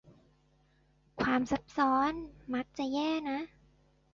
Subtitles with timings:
[1.21, 2.13] ความซับซ้อน
[2.53, 3.39] มักจะแย่นะ